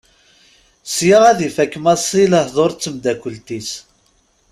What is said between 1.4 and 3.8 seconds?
ifak Massi lehdur d temddakelt-is.